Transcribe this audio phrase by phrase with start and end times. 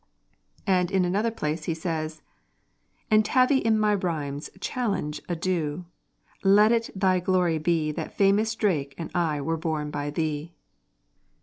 [0.65, 2.23] And in another place he says:
[3.11, 5.85] "And Tavy in my rhymes Challenge a due;
[6.43, 10.55] let it thy glory be That famous Drake and I were born by thee."